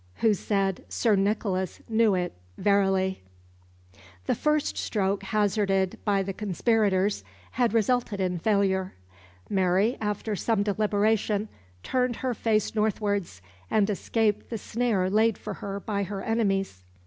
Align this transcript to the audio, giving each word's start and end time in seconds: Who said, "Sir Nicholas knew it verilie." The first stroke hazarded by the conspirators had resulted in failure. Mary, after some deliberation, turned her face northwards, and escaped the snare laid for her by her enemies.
Who 0.25 0.33
said, 0.33 0.83
"Sir 0.89 1.15
Nicholas 1.15 1.79
knew 1.87 2.15
it 2.15 2.33
verilie." 2.57 3.19
The 4.25 4.33
first 4.33 4.75
stroke 4.75 5.21
hazarded 5.25 5.99
by 6.03 6.23
the 6.23 6.33
conspirators 6.33 7.23
had 7.51 7.71
resulted 7.75 8.19
in 8.19 8.39
failure. 8.39 8.95
Mary, 9.47 9.99
after 10.01 10.35
some 10.35 10.63
deliberation, 10.63 11.49
turned 11.83 12.15
her 12.25 12.33
face 12.33 12.73
northwards, 12.73 13.43
and 13.69 13.87
escaped 13.91 14.49
the 14.49 14.57
snare 14.57 15.07
laid 15.07 15.37
for 15.37 15.53
her 15.61 15.79
by 15.79 16.01
her 16.01 16.23
enemies. 16.23 16.83